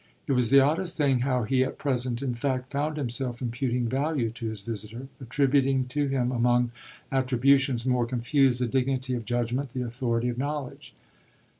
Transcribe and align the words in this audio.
It 0.25 0.31
was 0.31 0.49
the 0.49 0.59
oddest 0.59 0.97
thing 0.97 1.19
how 1.19 1.43
he 1.43 1.63
at 1.63 1.77
present 1.77 2.23
in 2.23 2.33
fact 2.33 2.71
found 2.71 2.97
himself 2.97 3.39
imputing 3.39 3.87
value 3.87 4.31
to 4.31 4.47
his 4.47 4.63
visitor 4.63 5.09
attributing 5.21 5.85
to 5.89 6.07
him, 6.07 6.31
among 6.31 6.71
attributions 7.11 7.85
more 7.85 8.07
confused, 8.07 8.59
the 8.59 8.65
dignity 8.65 9.13
of 9.13 9.25
judgement, 9.25 9.73
the 9.73 9.83
authority 9.83 10.29
of 10.29 10.39
knowledge. 10.39 10.95